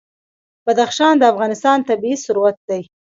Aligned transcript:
بدخشان 0.67 1.13
د 1.19 1.23
افغانستان 1.33 1.77
طبعي 1.89 2.15
ثروت 2.25 2.57
دی. 2.69 2.81